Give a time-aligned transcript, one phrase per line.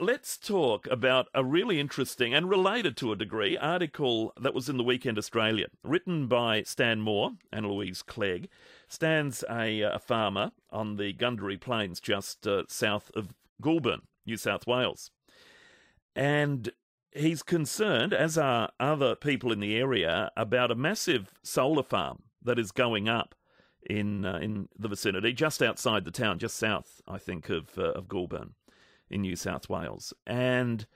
[0.00, 4.76] let's talk about a really interesting and related to a degree article that was in
[4.76, 8.48] the Weekend Australia, written by Stan Moore and Louise Clegg.
[8.86, 14.66] Stan's a, a farmer on the Gundary Plains just uh, south of Goulburn, New South
[14.68, 15.10] Wales.
[16.14, 16.70] And
[17.12, 22.58] he's concerned, as are other people in the area, about a massive solar farm that
[22.58, 23.34] is going up
[23.88, 27.92] in uh, in the vicinity, just outside the town, just south, I think, of uh,
[27.92, 28.54] of Goulburn
[29.10, 30.12] in New South Wales.
[30.26, 30.86] And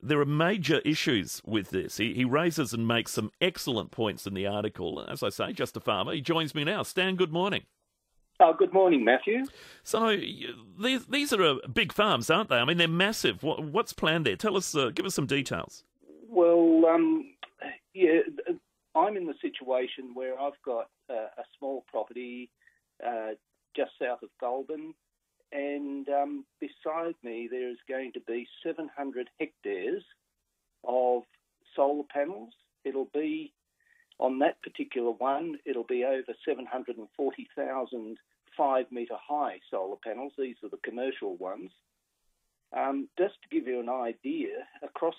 [0.00, 1.96] there are major issues with this.
[1.96, 5.04] He, he raises and makes some excellent points in the article.
[5.08, 6.12] As I say, just a farmer.
[6.12, 6.82] He joins me now.
[6.82, 7.62] Stan, good morning.
[8.40, 9.44] Oh, good morning, Matthew.
[9.82, 10.16] So
[10.80, 12.56] these these are uh, big farms, aren't they?
[12.56, 13.42] I mean, they're massive.
[13.42, 14.36] What, what's planned there?
[14.36, 15.82] Tell us, uh, give us some details.
[16.28, 17.34] Well, um,
[17.94, 18.20] yeah,
[18.94, 22.50] I'm in the situation where I've got a small property
[23.04, 23.30] uh,
[23.74, 24.94] just south of Goulburn,
[25.52, 30.02] and um, beside me there is going to be 700 hectares
[30.84, 31.22] of
[31.74, 32.52] solar panels.
[32.84, 33.52] It'll be
[34.18, 38.18] on that particular one, it'll be over 740,000
[38.58, 40.32] five metre high solar panels.
[40.36, 41.70] These are the commercial ones.
[42.76, 45.14] Um, just to give you an idea, across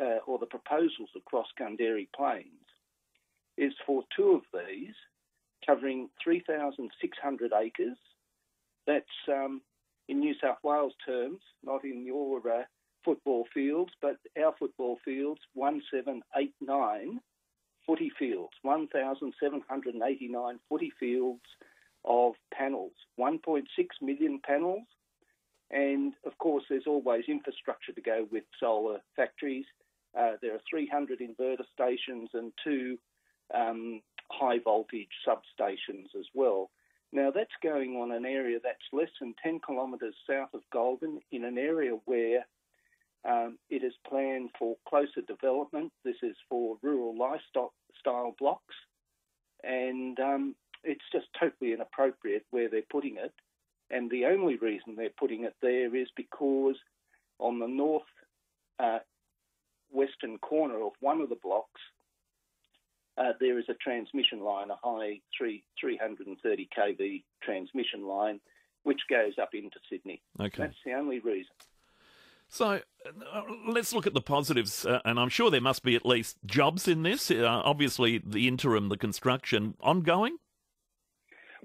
[0.00, 2.46] uh, or the proposals across Gundary Plains
[3.56, 4.94] is for two of these,
[5.66, 7.96] covering 3,600 acres.
[8.88, 9.60] That's um,
[10.08, 12.62] in New South Wales terms, not in your uh,
[13.04, 17.20] football fields, but our football fields, 1789
[17.86, 21.42] footy fields, 1,789 footy fields
[22.06, 23.64] of panels, 1.6
[24.00, 24.86] million panels.
[25.70, 29.66] And of course, there's always infrastructure to go with solar factories.
[30.18, 32.96] Uh, there are 300 inverter stations and two
[33.54, 34.00] um,
[34.30, 36.70] high voltage substations as well.
[37.38, 41.56] That's going on an area that's less than 10 kilometres south of Goulburn in an
[41.56, 42.44] area where
[43.24, 45.92] um, it is planned for closer development.
[46.04, 48.74] This is for rural lifestyle blocks,
[49.62, 53.32] and um, it's just totally inappropriate where they're putting it.
[53.88, 56.74] And the only reason they're putting it there is because
[57.38, 58.02] on the north
[58.80, 58.98] uh,
[59.92, 61.82] western corner of one of the blocks,
[63.18, 68.40] uh, there is a transmission line, a high three, 330 kV transmission line,
[68.84, 70.22] which goes up into Sydney.
[70.40, 70.62] Okay.
[70.62, 71.52] That's the only reason.
[72.48, 72.80] So
[73.32, 76.38] uh, let's look at the positives, uh, and I'm sure there must be at least
[76.46, 77.30] jobs in this.
[77.30, 80.38] Uh, obviously, the interim, the construction, ongoing.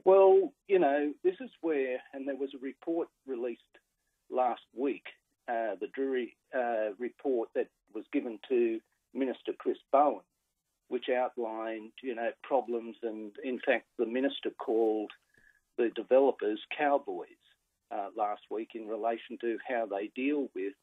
[0.04, 3.62] Well, you know, this is where, and there was a report released
[4.30, 5.06] last week,
[5.48, 8.80] uh, the Drury uh, report that was given to
[9.14, 10.24] Minister Chris Bowen,
[10.88, 15.12] which outlined, you know, problems, and in fact, the minister called
[15.78, 17.28] the developers cowboys
[17.92, 20.74] uh, last week in relation to how they deal with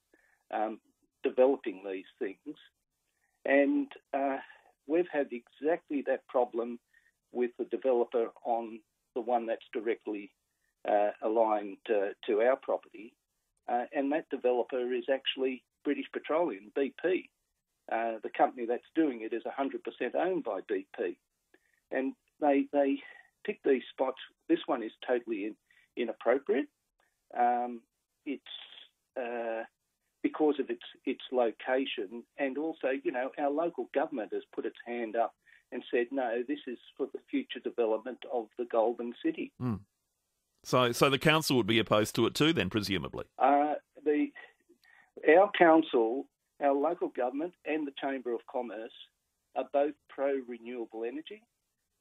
[0.52, 0.78] um,
[1.22, 2.56] developing these things.
[3.44, 4.38] And uh,
[4.86, 6.78] we've had exactly that problem
[7.32, 8.80] with the developer on
[9.14, 10.30] the one that's directly
[10.88, 13.12] uh, aligned to our property.
[13.68, 17.28] Uh, and that developer is actually British Petroleum, BP.
[17.90, 21.16] Uh, the company that's doing it is 100% owned by BP.
[21.90, 22.98] And they, they
[23.44, 24.18] pick these spots.
[24.48, 25.56] This one is totally in,
[25.96, 26.66] inappropriate.
[27.36, 27.80] Um,
[28.24, 28.42] it's
[29.16, 29.64] uh,
[30.22, 34.76] because of its its location, and also, you know, our local government has put its
[34.86, 35.34] hand up
[35.72, 39.52] and said, no, this is for the future development of the Goulburn City.
[39.62, 39.80] Mm.
[40.64, 43.24] So, so the council would be opposed to it too, then, presumably.
[43.38, 43.74] Uh,
[44.04, 44.28] the
[45.28, 46.26] our council,
[46.62, 48.92] our local government, and the Chamber of Commerce
[49.56, 51.42] are both pro renewable energy,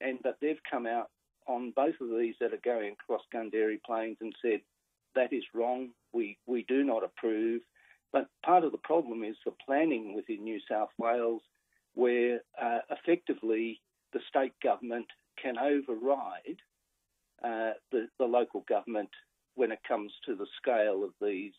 [0.02, 1.09] and that they've come out
[1.47, 4.62] on both of these that are going across Gundary Plains and said
[5.16, 5.90] that is wrong.
[6.14, 7.62] We we do not approve.
[8.12, 11.41] But part of the problem is the planning within New South Wales,
[11.94, 13.81] where uh, effectively
[14.14, 15.06] the state government
[15.41, 16.59] can override
[17.44, 19.09] uh, the, the local government
[19.56, 21.53] when it comes to the scale of these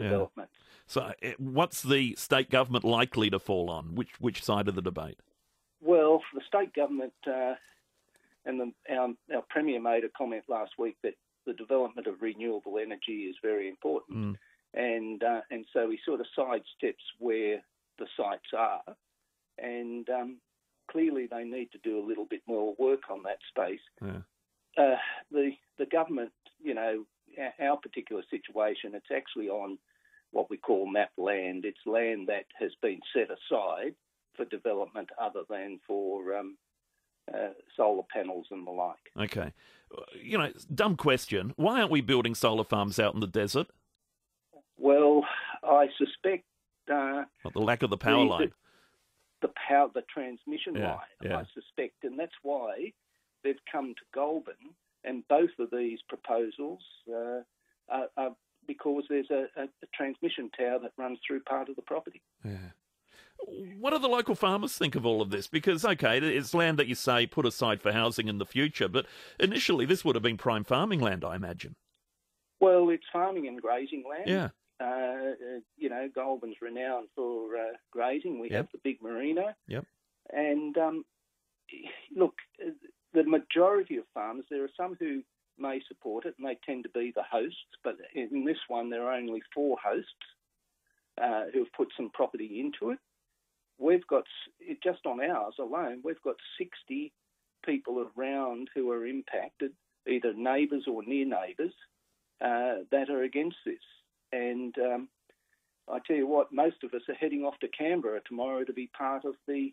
[0.00, 0.44] yeah.
[0.86, 3.94] So, uh, what's the state government likely to fall on?
[3.94, 5.20] Which which side of the debate?
[5.80, 7.54] Well, the state government uh,
[8.44, 11.14] and the, our, our premier made a comment last week that
[11.46, 14.18] the development of renewable energy is very important.
[14.18, 14.36] Mm.
[14.72, 17.60] And, uh, and so he sort of sidesteps where
[17.98, 18.82] the sites are.
[19.58, 20.38] And um,
[20.90, 23.80] clearly they need to do a little bit more work on that space.
[24.00, 24.20] Yeah.
[24.78, 24.96] Uh,
[25.30, 26.32] the, the government,
[26.62, 27.04] you know,
[27.60, 29.78] our particular situation, it's actually on
[30.32, 31.64] what we call map land.
[31.64, 33.94] It's land that has been set aside
[34.36, 36.56] for development other than for um,
[37.32, 39.30] uh, solar panels and the like.
[39.30, 39.52] Okay.
[40.22, 41.52] You know, dumb question.
[41.56, 43.68] Why aren't we building solar farms out in the desert?
[44.78, 45.24] Well,
[45.62, 46.44] I, suspect
[46.92, 48.52] uh, the lack of the power the, line.
[49.42, 50.98] The, the power, the transmission Yeah, line.
[51.22, 51.36] yeah.
[51.38, 52.92] I suspect, and that's why
[53.44, 54.54] they've come to Goulburn.
[55.04, 57.40] And both of these proposals uh,
[57.88, 58.36] are, are
[58.74, 62.22] because there's a, a, a transmission tower that runs through part of the property.
[62.44, 62.70] Yeah.
[63.78, 65.46] What do the local farmers think of all of this?
[65.46, 69.06] Because, okay, it's land that you say put aside for housing in the future, but
[69.38, 71.74] initially this would have been prime farming land, I imagine.
[72.60, 74.28] Well, it's farming and grazing land.
[74.28, 74.48] Yeah.
[74.80, 78.38] Uh, uh, you know, Goulburn's renowned for uh, grazing.
[78.38, 78.56] We Yep.
[78.56, 79.54] have the big merino.
[79.68, 79.84] Yep.
[80.32, 81.04] And um,
[82.14, 82.34] look,
[83.14, 85.22] the majority of farmers, there are some who
[85.60, 87.58] may support it, and they tend to be the hosts.
[87.84, 90.08] But in this one, there are only four hosts
[91.20, 92.98] uh, who have put some property into it.
[93.78, 94.24] We've got
[94.82, 97.12] just on ours alone, we've got 60
[97.64, 99.72] people around who are impacted,
[100.06, 101.72] either neighbours or near neighbours,
[102.40, 103.80] uh, that are against this.
[104.32, 105.08] And um,
[105.88, 108.88] I tell you what, most of us are heading off to Canberra tomorrow to be
[108.96, 109.72] part of the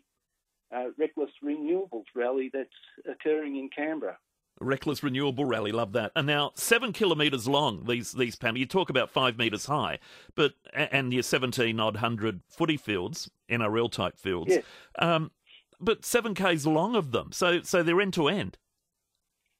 [0.74, 2.68] uh, Reckless Renewables rally that's
[3.10, 4.18] occurring in Canberra.
[4.60, 6.12] Reckless renewable rally, love that.
[6.16, 7.84] And now seven kilometres long.
[7.84, 8.58] These these panels.
[8.58, 9.98] You talk about five metres high,
[10.34, 14.50] but and your seventeen odd hundred footy fields, NRL type fields.
[14.50, 14.64] Yes.
[14.98, 15.30] Um,
[15.80, 18.58] but seven k's long of them, so so they're end to end.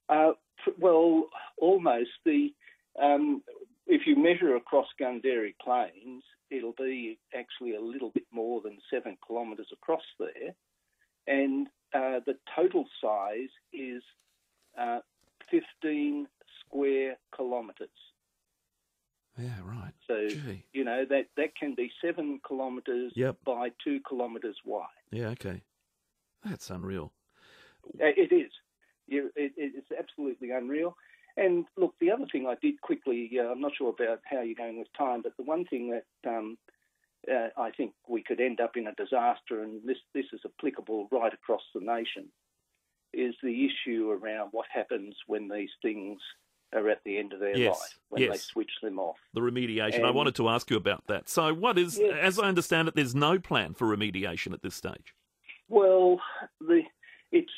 [0.09, 0.31] Uh,
[0.77, 1.25] well,
[1.57, 2.53] almost the
[3.01, 3.41] um,
[3.87, 9.17] if you measure across Gundary Plains, it'll be actually a little bit more than seven
[9.25, 10.55] kilometres across there,
[11.27, 14.03] and uh, the total size is
[14.79, 14.99] uh,
[15.51, 16.27] 15
[16.61, 17.89] square kilometres.
[19.37, 19.93] Yeah, right.
[20.07, 20.65] So Gee.
[20.73, 23.37] you know that that can be seven kilometres Yep.
[23.45, 24.87] by two kilometres wide.
[25.11, 25.29] Yeah.
[25.29, 25.61] Okay.
[26.43, 27.11] That's unreal.
[28.01, 28.51] Uh, It is.
[29.07, 30.95] You, it, it's absolutely unreal.
[31.37, 34.55] And look, the other thing I did quickly, uh, I'm not sure about how you're
[34.55, 36.57] going with time, but the one thing that um,
[37.31, 41.07] uh, I think we could end up in a disaster, and this, this is applicable
[41.11, 42.29] right across the nation,
[43.13, 46.19] is the issue around what happens when these things
[46.73, 49.17] are at the end of their Yes, life, when they switch them off.
[49.33, 50.03] The remediation.
[50.03, 51.27] I wanted to ask you about that.
[51.27, 52.17] So, what is, Yes.
[52.21, 55.15] as I understand it, there's no plan for remediation at this stage.
[55.67, 56.21] Well,
[56.61, 56.83] the
[57.31, 57.51] it's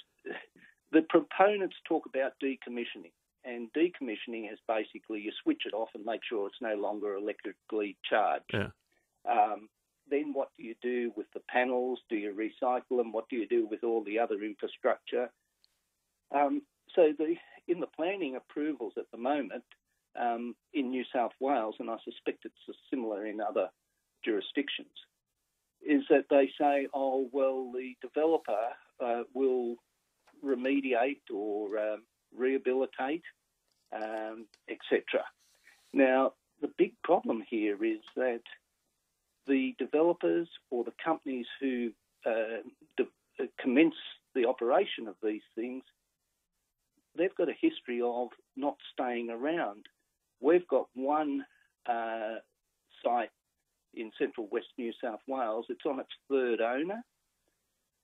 [0.91, 3.11] the proponents talk about decommissioning,
[3.43, 7.97] and decommissioning is basically you switch it off and make sure it's no longer electrically
[8.09, 8.51] charged.
[8.53, 8.69] Yeah.
[9.29, 9.69] Um,
[10.09, 11.99] then what do you do with the panels?
[12.09, 13.11] Do you recycle them?
[13.13, 15.29] What do you do with all the other infrastructure?
[16.33, 16.61] Um,
[16.95, 17.35] so the
[17.67, 19.63] in the planning approvals at the moment
[20.19, 23.69] um, in New South Wales, and I suspect it's similar in other
[24.25, 24.89] jurisdictions,
[25.81, 28.69] is that they say, oh, well, the developer
[29.03, 29.75] uh, will
[30.43, 32.03] remediate or um,
[32.35, 33.23] rehabilitate,
[33.93, 35.23] um, etc.
[35.93, 38.41] Now, the big problem here is that
[39.47, 41.91] the developers or the companies who
[42.25, 42.61] uh,
[42.97, 43.95] de- commence
[44.35, 45.83] the operation of these things,
[47.17, 49.85] they've got a history of not staying around.
[50.39, 51.45] We've got one
[51.87, 52.35] uh,
[53.03, 53.29] site
[53.93, 55.65] in central west New South Wales.
[55.69, 57.03] It's on its third owner.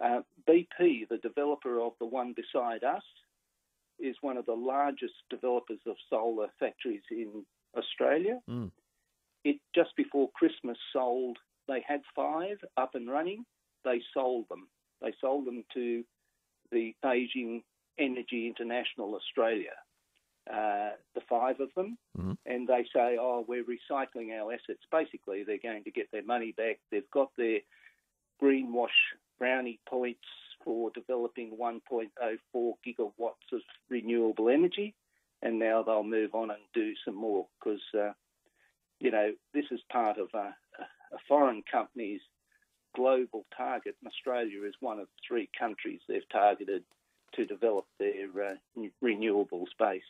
[0.04, 3.04] Uh, BP, the developer of the one beside us,
[4.00, 7.46] is one of the largest developers of solar factories in
[7.76, 8.40] Australia.
[8.50, 8.72] Mm.
[9.44, 11.38] It just before Christmas sold.
[11.68, 13.46] They had five up and running.
[13.84, 14.68] They sold them.
[15.02, 16.04] They sold them to
[16.72, 17.64] the Beijing
[17.98, 19.74] Energy International Australia.
[20.50, 22.38] Uh, the five of them, Mhm.
[22.46, 26.54] and they say, "Oh, we're recycling our assets." Basically, they're going to get their money
[26.54, 26.80] back.
[26.90, 27.62] They've got their
[28.42, 30.26] greenwash brownie points
[30.64, 34.96] for developing 1.04 gigawatts of renewable energy,
[35.42, 38.14] and now they'll move on and do some more because, uh,
[39.00, 40.56] you know, this is part of a,
[41.12, 42.22] a foreign company's
[42.94, 46.84] global target, and Australia is one of three countries they've targeted
[47.36, 50.02] to develop their uh, renewable space.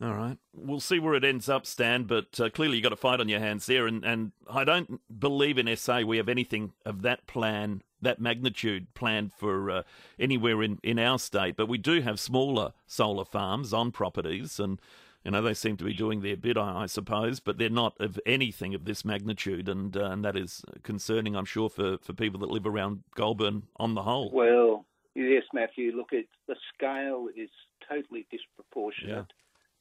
[0.00, 0.38] All right.
[0.54, 3.28] We'll see where it ends up, Stan, but uh, clearly you've got a fight on
[3.28, 3.86] your hands there.
[3.86, 8.94] And, and I don't believe in SA we have anything of that plan, that magnitude
[8.94, 9.82] planned for uh,
[10.18, 11.56] anywhere in, in our state.
[11.56, 14.80] But we do have smaller solar farms on properties, and
[15.24, 18.00] you know they seem to be doing their bit, I, I suppose, but they're not
[18.00, 22.12] of anything of this magnitude, and uh, and that is concerning, I'm sure, for, for
[22.12, 24.30] people that live around Goulburn on the whole.
[24.32, 24.86] Well,
[25.24, 25.92] yes, Matthew.
[25.96, 27.50] Look, at the scale is
[27.88, 29.32] totally disproportionate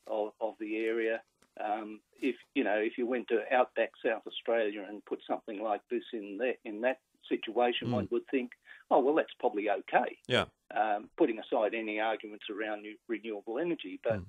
[0.08, 1.22] of, of the area.
[1.64, 5.82] Um, if you know, if you went to outback South Australia and put something like
[5.90, 7.92] this in that in that situation, Mm.
[7.94, 8.52] one would think,
[8.92, 10.18] oh well, that's probably okay.
[10.28, 10.46] Yeah.
[10.72, 14.26] Um, putting aside any arguments around new, renewable energy, but Mm.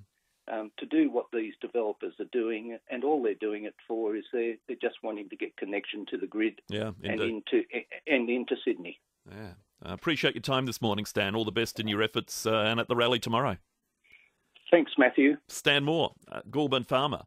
[0.51, 4.25] um, to do what these developers are doing, and all they're doing it for is
[4.33, 7.63] they're, they're just wanting to get connection to the grid Yeah, and into
[8.07, 8.99] and into Sydney.
[9.29, 9.53] Yeah.
[9.83, 11.35] I appreciate your time this morning, Stan.
[11.35, 13.57] All the best in your efforts uh, and at the rally tomorrow.
[14.71, 15.37] Thanks, Matthew.
[15.47, 17.21] Stan Moore, uh, Goulburn farmer.